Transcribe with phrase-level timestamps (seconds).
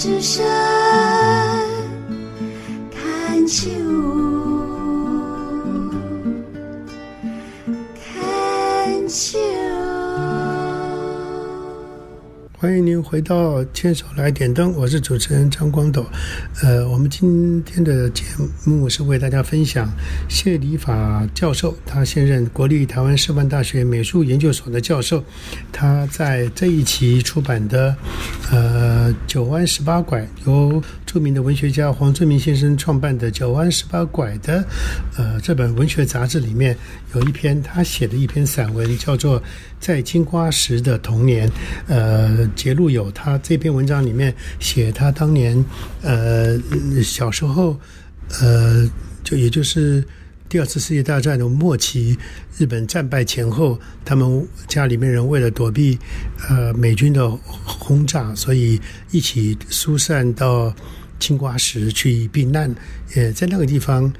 [0.00, 0.42] 之声
[2.90, 3.68] 看秋，
[12.60, 16.04] 欢迎您回到《牵手来点灯》，我是主持人张光斗。
[16.62, 18.22] 呃，我们今天的节
[18.66, 19.90] 目是为大家分享
[20.28, 25.24] 谢礼法教授，他现任国立台湾师范大学美术研究所的教授。
[25.72, 27.96] 他在这一期出版的
[28.54, 34.64] 《呃九弯十八拐》，由著名的文学家黄春明先生创办的《九弯十八拐》的
[35.16, 36.76] 呃这本文学杂志里面，
[37.16, 39.40] 有一篇他写的一篇散文，叫做
[39.80, 41.48] 《在金瓜石的童年》。
[41.88, 45.64] 呃，节录有他这篇文章里面写他当年
[46.00, 46.56] 呃
[47.02, 47.76] 小时候，
[48.40, 48.88] 呃
[49.24, 50.04] 就也就是
[50.48, 52.16] 第二次世界大战的末期，
[52.56, 55.98] 日本战败前后，他们家里面人为了躲避
[56.48, 60.72] 呃美军的轰炸，所以一起疏散到
[61.20, 62.74] 青瓜石去避难。
[63.14, 64.12] 也在那个地方，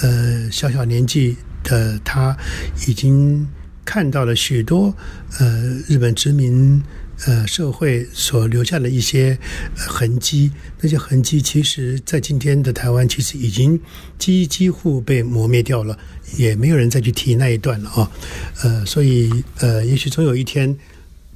[0.00, 2.36] 呃，小小年纪的他
[2.88, 3.46] 已经
[3.84, 4.94] 看到了许多
[5.38, 5.46] 呃
[5.86, 6.82] 日本殖民
[7.26, 9.36] 呃社会所留下的一些
[9.76, 10.50] 痕迹。
[10.80, 13.80] 那些痕迹其实，在今天的台湾，其实已经
[14.18, 15.98] 几几乎被磨灭掉了，
[16.36, 18.10] 也没有人再去提那一段了啊。
[18.62, 20.76] 呃，所以呃，也许总有一天，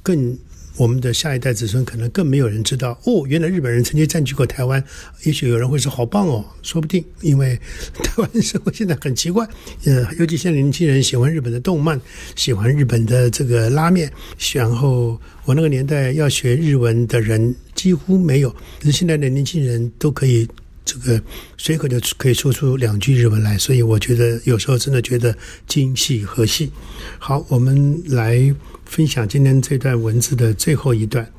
[0.01, 0.37] 更
[0.75, 4.83] 我们的下一代子孙可能更没有人知道哦，原来日本人曾经占据过台湾。
[5.23, 7.59] 也许有人会说好棒哦，说不定，因为
[8.03, 9.47] 台湾社会现在很奇怪，
[9.85, 11.99] 呃，尤其现在年轻人喜欢日本的动漫，
[12.35, 14.11] 喜欢日本的这个拉面，
[14.53, 18.53] 然后我那个年代要学日文的人几乎没有，
[18.91, 20.47] 现在的年轻人都可以。
[20.85, 21.21] 这个
[21.57, 25.35] 随口就可以说出两句日文来，所以我觉得有时候真的觉得
[25.67, 26.71] 今夕何夕。
[27.19, 28.53] 好，我们来
[28.85, 31.31] 分享今天这段文字的最后一段。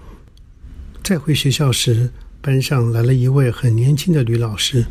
[1.03, 2.11] 在回学校时，
[2.41, 4.85] 班上来了一位很年轻的女老师。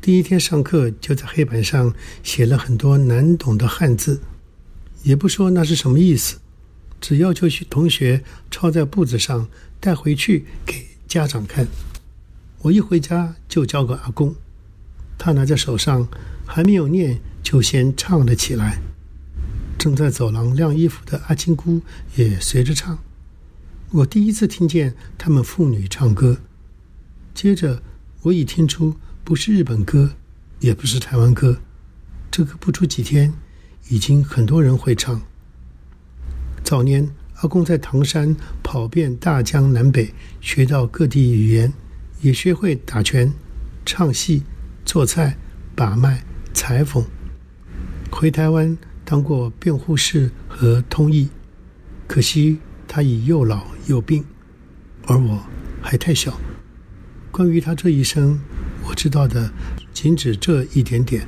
[0.00, 4.20] 第一天上课就在黑板上写了很多难懂的汉字，
[5.02, 6.38] 也不说那是什么意思，
[7.00, 9.46] 只要求同学抄在簿子上
[9.78, 11.66] 带回去给家长看。
[12.62, 14.34] 我一回家就交给阿公，
[15.16, 16.08] 他拿在手上，
[16.44, 18.80] 还没有念就先唱了起来。
[19.78, 21.80] 正在走廊晾衣服的阿金姑
[22.16, 22.98] 也随着唱。
[23.90, 26.38] 我第一次听见他们妇女唱歌，
[27.32, 27.80] 接着
[28.22, 30.10] 我已听出不是日本歌，
[30.58, 31.60] 也不是台湾歌，
[32.28, 33.32] 这个不出几天，
[33.88, 35.22] 已经很多人会唱。
[36.64, 41.72] 早年阿公在唐山跑遍大江南北，学到各地语言。
[42.20, 43.32] 也学会打拳、
[43.84, 44.42] 唱戏、
[44.84, 45.36] 做菜、
[45.74, 47.04] 把脉、裁缝。
[48.10, 51.28] 回台湾当过辩护士和通译，
[52.06, 54.24] 可惜他已又老又病，
[55.06, 55.42] 而我
[55.80, 56.38] 还太小。
[57.30, 58.40] 关于他这一生，
[58.88, 59.52] 我知道的
[59.92, 61.26] 仅止这一点点。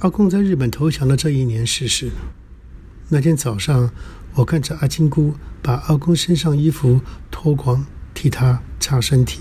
[0.00, 2.10] 阿公在日本投降的这一年逝世。
[3.08, 3.92] 那天早上，
[4.34, 7.00] 我看着阿金姑把阿公身上衣服
[7.30, 9.40] 脱光，替他擦身体。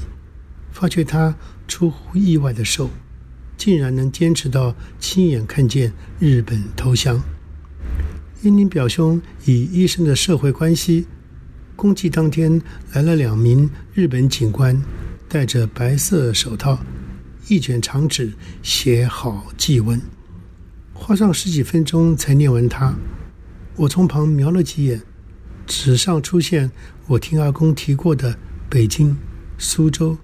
[0.71, 1.35] 发觉他
[1.67, 2.89] 出乎意外的瘦，
[3.57, 7.21] 竟然能坚持到亲眼看见日本投降。
[8.41, 11.05] 因您表兄以医生的社会关系，
[11.75, 12.59] 公祭当天
[12.93, 14.81] 来了两名日本警官，
[15.29, 16.79] 戴着白色手套，
[17.47, 18.33] 一卷长纸
[18.63, 20.01] 写好祭文，
[20.93, 22.67] 花上十几分钟才念完。
[22.67, 22.95] 他，
[23.75, 25.01] 我从旁瞄了几眼，
[25.67, 26.71] 纸上出现
[27.05, 28.35] 我听阿公提过的
[28.67, 29.15] 北京、
[29.59, 30.17] 苏州。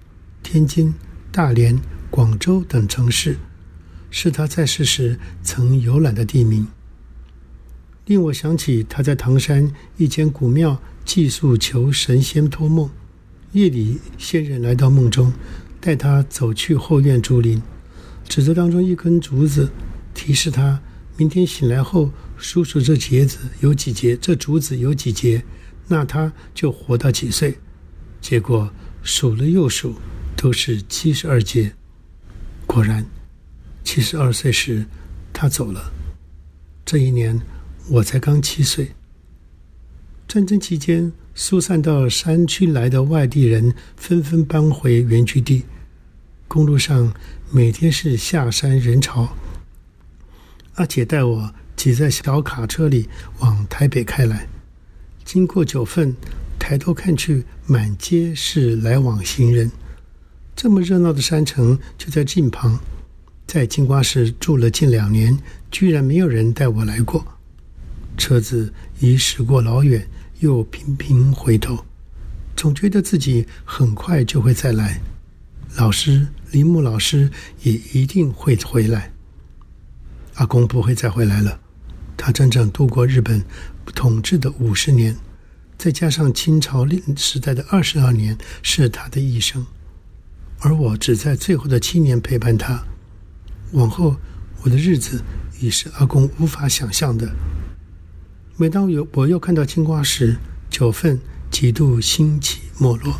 [0.50, 0.94] 天津、
[1.30, 1.78] 大连、
[2.08, 3.36] 广州等城市，
[4.10, 6.66] 是他在世时曾游览的地名，
[8.06, 12.88] 令我想起他在唐山一间古庙寄宿求神仙托梦，
[13.52, 15.30] 夜里仙人来到梦中，
[15.82, 17.60] 带他走去后院竹林，
[18.26, 19.70] 指着当中一根竹子，
[20.14, 20.80] 提示他
[21.18, 25.44] 明天醒来后数数这节子有几节，这竹子有几节，
[25.88, 27.58] 那他就活到几岁。
[28.22, 28.72] 结果
[29.02, 29.94] 数了又数。
[30.40, 31.74] 都是七十二节。
[32.64, 33.04] 果然，
[33.82, 34.86] 七十二岁时，
[35.32, 35.92] 他走了。
[36.84, 37.38] 这一年，
[37.88, 38.92] 我才刚七岁。
[40.28, 45.64] 战争期间，疏散到山区来的外地人纷纷搬回原居地，
[46.46, 47.12] 公路上
[47.50, 49.36] 每天是下山人潮。
[50.74, 53.08] 阿姐带我挤在小卡车里
[53.40, 54.46] 往台北开来，
[55.24, 56.14] 经过九份，
[56.60, 59.68] 抬头看去，满街是来往行人。
[60.60, 62.80] 这么热闹的山城就在近旁，
[63.46, 65.38] 在金瓜石住了近两年，
[65.70, 67.24] 居然没有人带我来过。
[68.16, 70.04] 车子已驶过老远，
[70.40, 71.86] 又频频回头，
[72.56, 75.00] 总觉得自己很快就会再来。
[75.76, 77.30] 老师铃木老师
[77.62, 79.12] 也一定会回来。
[80.34, 81.60] 阿公不会再回来了，
[82.16, 83.44] 他整整度过日本
[83.94, 85.16] 统治的五十年，
[85.78, 86.84] 再加上清朝
[87.14, 89.64] 时代的二十二年，是他的一生。
[90.60, 92.82] 而我只在最后的七年陪伴他，
[93.72, 94.16] 往后
[94.62, 95.22] 我的日子
[95.60, 97.30] 已是阿公无法想象的。
[98.56, 100.36] 每当有我又看到青瓜时，
[100.68, 101.20] 九份
[101.50, 103.14] 几度兴起没落。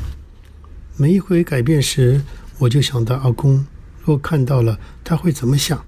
[0.97, 2.21] 每一回改变时，
[2.59, 3.65] 我就想到阿公，
[4.05, 5.85] 若看到了，他会怎么想？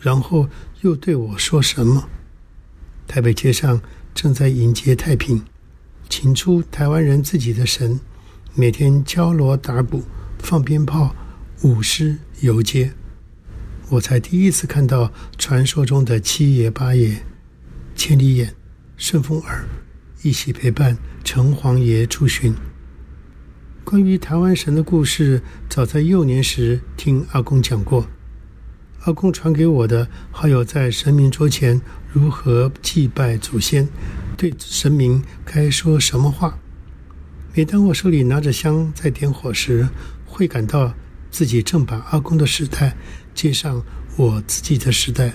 [0.00, 0.48] 然后
[0.82, 2.08] 又对我说什么？
[3.08, 3.80] 台北街上
[4.14, 5.42] 正在迎接太平，
[6.08, 7.98] 请出台湾人自己的神，
[8.54, 10.04] 每天敲锣打鼓、
[10.44, 11.16] 放鞭炮、
[11.62, 12.92] 舞狮游街。
[13.88, 17.24] 我才第一次看到传说中的七爷八爷、
[17.96, 18.54] 千里眼、
[18.98, 19.64] 顺风耳
[20.22, 22.54] 一起陪伴城隍爷出巡。
[23.84, 28.06] 关于台湾神的故事，早在幼年时听阿公讲过。
[29.04, 31.80] 阿公传给我的，还有在神明桌前
[32.12, 33.88] 如何祭拜祖先，
[34.36, 36.58] 对神明该说什么话。
[37.56, 39.88] 每当我手里拿着香在点火时，
[40.34, 40.92] 会感到
[41.30, 42.96] 自己正把阿公的时代
[43.34, 43.80] 接上
[44.16, 45.32] 我自己的时代，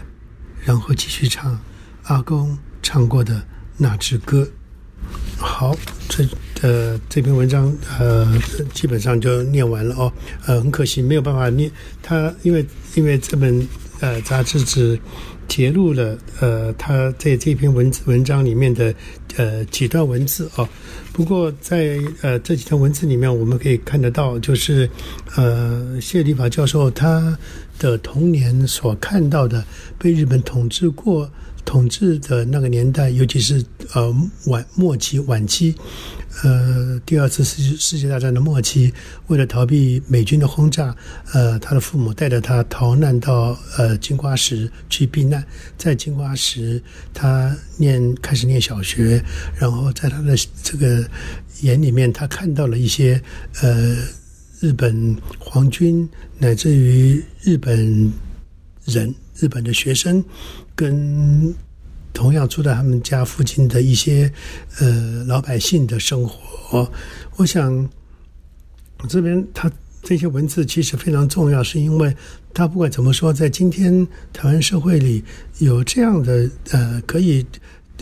[0.65, 1.57] 然后继续唱
[2.03, 3.41] 阿公唱过的
[3.77, 4.45] 那支歌。
[5.37, 5.73] 好，
[6.09, 6.27] 这
[6.61, 8.37] 呃这篇文章呃
[8.73, 10.11] 基本上就念完了哦，
[10.45, 11.71] 呃很可惜没有办法念
[12.03, 13.65] 他，因为因为这本
[14.01, 14.99] 呃杂志只
[15.47, 18.93] 揭露了呃他在这篇文字文章里面的
[19.37, 20.67] 呃几段文字啊。
[21.11, 24.89] 不过在呃这几段文字里面，我们可以看得到，就是
[25.35, 27.37] 呃谢里法教授他
[27.77, 29.63] 的童年所看到的
[29.97, 31.29] 被日本统治过。
[31.65, 34.11] 统治的那个年代，尤其是呃
[34.47, 35.75] 晚末期、晚期，
[36.43, 38.93] 呃第二次世世界大战的末期，
[39.27, 40.95] 为了逃避美军的轰炸，
[41.33, 45.43] 呃他的父母带着他逃难到呃金瓜石去避难。
[45.77, 46.81] 在金瓜石，
[47.13, 49.23] 他念开始念小学，
[49.59, 51.05] 然后在他的这个
[51.61, 53.21] 眼里面，他看到了一些
[53.61, 53.97] 呃
[54.59, 58.13] 日本皇军，乃至于日本
[58.85, 60.23] 人、日本的学生。
[60.75, 61.53] 跟
[62.13, 64.31] 同样住在他们家附近的一些
[64.79, 66.91] 呃老百姓的生活，
[67.37, 67.89] 我想
[69.07, 69.71] 这边他
[70.01, 72.15] 这些文字其实非常重要，是因为
[72.53, 75.23] 他不管怎么说，在今天台湾社会里
[75.59, 77.45] 有这样的呃可以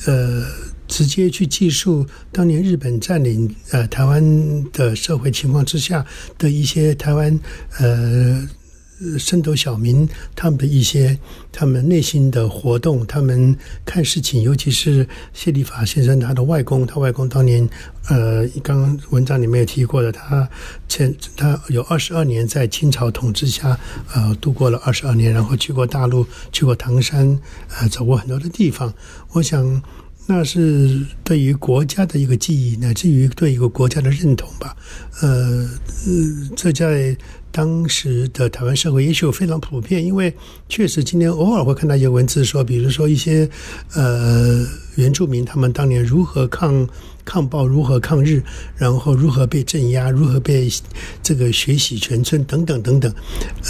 [0.06, 0.44] 呃
[0.88, 4.24] 直接去记述当年日本占领呃台湾
[4.72, 6.06] 的社会情况之下
[6.38, 7.40] 的一些台湾
[7.80, 8.48] 呃。
[9.20, 11.18] 深斗小民他们的一些
[11.52, 13.56] 他们内心的活动，他们
[13.86, 17.68] 看事情，尤其是谢立法先生他的外公，他外公当年
[18.10, 20.50] 呃，刚刚文章里面有提过的，他
[20.88, 23.78] 前他有二十二年在清朝统治下
[24.14, 27.40] 呃度过了二十二年，然后去过大陆，去过唐山，
[27.80, 28.94] 呃，走过很多的地方。
[29.34, 29.82] 我想
[30.28, 34.76] 那是对于国家的一个记忆，乃至于对一个国家的认同吧。
[35.22, 35.68] 呃，
[36.56, 37.18] 这在。
[37.50, 40.32] 当时的台湾社会也许非常普遍，因为
[40.70, 43.50] 确实今天偶尔会看到一些文字说，比如说一些
[43.96, 44.64] 呃
[44.96, 46.88] 原住民他们当年如何抗
[47.26, 48.44] 抗暴，如何抗日，
[48.76, 50.70] 然后如何被镇压，如何被
[51.24, 53.12] 这个血洗全村等等等等。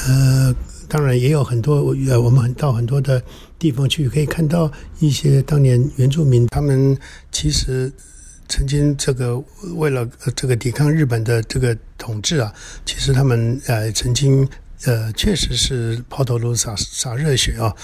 [0.06, 0.54] 呃，
[0.90, 3.24] 当然也有很多呃，我们很到很多的
[3.60, 6.98] 地方去可以看到一些当年原住民他们
[7.32, 7.92] 其实。
[8.50, 9.38] 曾经这个
[9.76, 12.54] 为了这个抵抗日本的这个统治啊，
[12.86, 14.48] 其实他们呃曾经
[14.86, 17.76] 呃确实是抛头颅洒洒热血啊。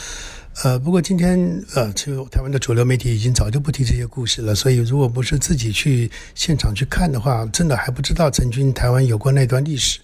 [0.62, 1.38] 呃，不过今天
[1.74, 4.54] 呃，其实台湾的主流媒体已经早就不提这些故事了。
[4.54, 10.00] 所以，如果不是自己去现场去看的话，真的还不知道曾经台湾有过那段历史。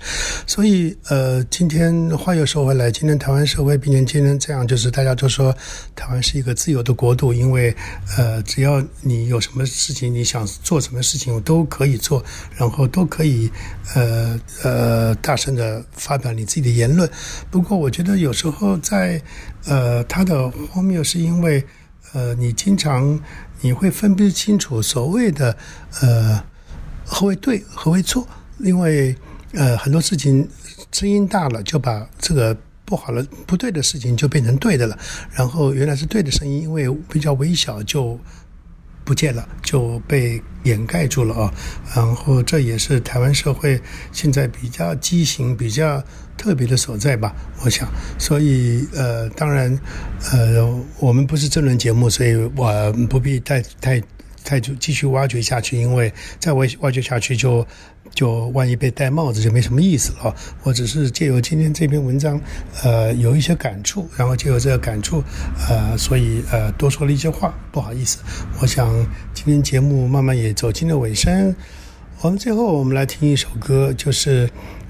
[0.47, 5.55] 所以，呃，今天话又说回来，今天台湾社会变成今天这样，就是大家都说
[5.95, 7.73] 台湾是一个自由的国度，因为
[8.17, 12.23] 呃，只要你有什么事情，你想做什么事情都可以做，
[12.57, 13.49] 然后都可以
[13.95, 17.09] 呃呃大声的发表你自己的言论。
[17.49, 19.21] 不过，我觉得有时候在
[19.65, 21.63] 呃，它的荒谬是因为，
[22.13, 23.19] 呃，你经常
[23.61, 25.55] 你会分不清楚所谓的
[26.01, 26.43] 呃
[27.05, 28.27] 何为对何为错，
[28.59, 29.15] 因为
[29.53, 30.47] 呃很多事情
[30.91, 32.55] 声音大了，就把这个
[32.85, 34.97] 不好了不对的事情就变成对的了，
[35.31, 38.19] 然后原来是对的声音，因为比较微小就
[39.09, 41.51] 不见了，就被掩盖住了啊。
[41.95, 46.03] 然后这也是台湾社会现在比较畸形比较。
[46.39, 47.35] 特别的所在吧，
[47.65, 47.85] 我想，
[48.17, 49.77] 所以呃，当然，
[50.31, 50.65] 呃，
[50.97, 54.01] 我们不是争论节目，所以我不必太太
[54.43, 57.65] 再就继续挖掘下去，因为再挖挖掘下去就
[58.13, 60.35] 就万一被戴帽子就没什么意思了。
[60.63, 62.39] 我只是借由今天这篇文章，
[62.83, 65.23] 呃，有一些感触，然后借由这个感触，
[65.69, 68.19] 呃，所以呃多说了一些话，不好意思。
[68.61, 68.91] 我想
[69.33, 71.55] 今天节目慢慢也走进了尾声，
[72.21, 74.49] 我们最后我们来听一首歌，就是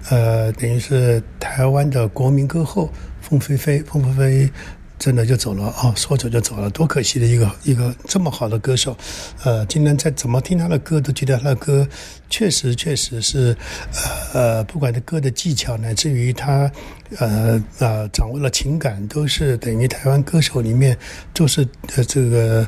[0.09, 2.89] 呃，等于是台湾的国民歌后
[3.21, 4.51] 凤飞飞，凤飞飞。
[4.99, 8.95] 真的就走了哦，说走就走了，多可惜的一个一个这么好的歌手，
[9.43, 11.87] 呃，今天再怎么听他的歌，都觉得他的歌
[12.29, 13.55] 确实确实是，
[14.33, 16.69] 呃呃，不管他歌的技巧，乃至于他，
[17.17, 20.97] 呃呃，掌握了情感，都是等于台湾歌手里面
[21.33, 21.65] 就是
[21.95, 22.67] 呃这个。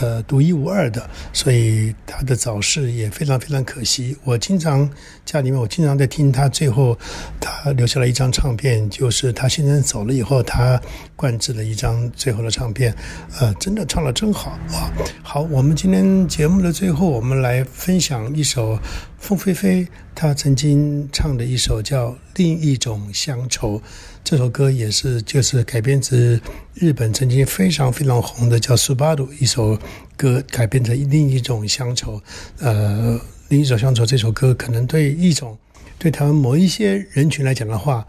[0.00, 4.16] 呃，独一无二的，所以他的早逝也非常非常可惜。
[4.24, 4.88] 我经常
[5.24, 6.98] 家里面，我经常在听他最后，
[7.40, 10.80] 他留下了一张唱片，就是他先生走了以后，他
[11.14, 12.94] 灌制了一张最后的唱片。
[13.38, 14.90] 呃，真的唱的真好啊！
[15.22, 18.78] 好，我们今天节目的最后，我们来分享一首
[19.22, 19.86] 凤飞飞
[20.16, 23.78] 他曾经唱的一首叫《另一种乡愁》。
[24.24, 26.40] 这首歌也是就是改编自
[26.74, 29.78] 日本曾经非常非常红的叫《苏巴鲁》一首
[30.16, 32.20] 歌，改编成另一种乡愁。
[32.58, 35.56] 呃，另一种乡愁这首歌可能对一种
[36.00, 38.04] 对台湾某一些人群来讲的话，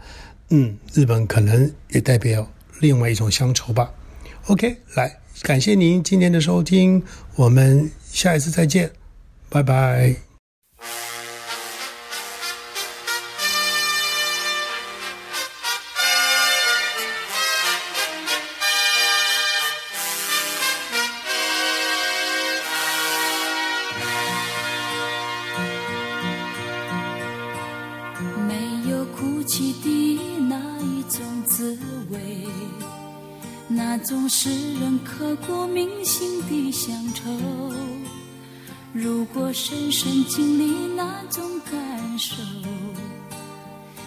[0.50, 3.88] 嗯，日本可能也代表另外一种乡愁吧。
[4.46, 7.00] OK，来感谢您今天的收听，
[7.36, 8.90] 我们下一次再见，
[9.48, 10.33] 拜拜。
[28.46, 31.76] 没有哭泣的那一种滋
[32.10, 32.46] 味，
[33.68, 37.30] 那种使人刻骨铭心的乡愁，
[38.92, 42.36] 如果深深经历那种感受，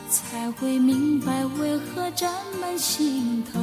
[0.09, 3.59] 才会明白为何沾满心头。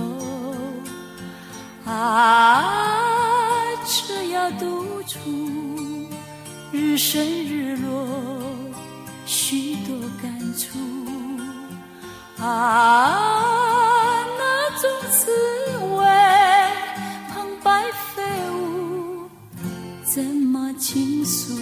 [1.91, 2.65] 啊，
[3.87, 5.19] 只要独处，
[6.73, 8.41] 日升日落，
[9.27, 10.34] 许多感
[12.39, 12.45] 啊，
[14.39, 14.43] 那
[14.81, 15.23] 种滋
[15.97, 16.05] 味。
[20.15, 21.59] 怎么倾诉？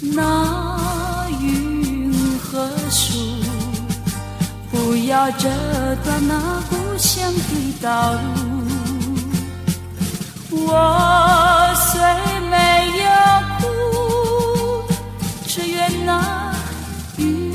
[0.00, 3.12] 那云和树，
[4.70, 5.50] 不要折
[6.02, 8.18] 断那故乡的道路。
[10.50, 12.00] 我虽
[12.48, 12.56] 没
[13.02, 13.04] 有
[13.58, 13.62] 哭，
[15.46, 16.10] 只愿那。
[17.22, 17.51] 那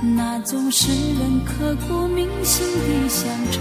[0.00, 3.60] 那种使人刻骨铭心的乡愁，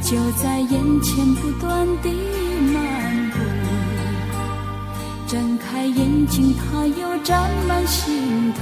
[0.00, 0.70] 就在眼
[1.02, 2.10] 前不断地
[2.72, 3.38] 漫步。
[5.26, 8.60] 睁开眼睛，它又占满心头。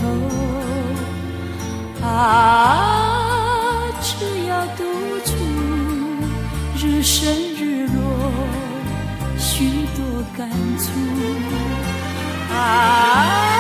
[2.07, 4.85] 啊，只要独
[5.27, 5.35] 处，
[6.79, 8.33] 日升日落，
[9.37, 10.03] 许多
[10.39, 10.89] 感触。
[12.55, 13.60] 啊，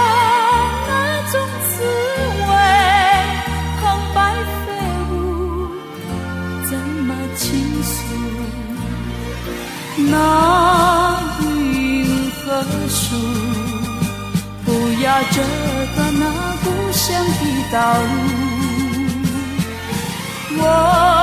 [17.70, 18.40] 道路。
[20.58, 21.19] 我